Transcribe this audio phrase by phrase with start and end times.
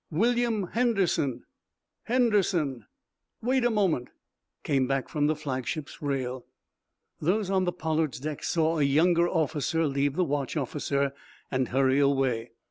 [0.09, 1.43] "William Henderson."
[2.05, 2.87] "Henderson?
[3.39, 4.09] Wait a moment!"
[4.63, 6.43] came back from the flagship's rail.
[7.19, 11.13] Those on the "Pollard's" deck saw a younger officer leave the watch officer
[11.51, 12.49] and hurry away.